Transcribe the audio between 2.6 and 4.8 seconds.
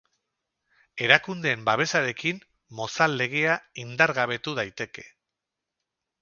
Mozal Legea indargabetu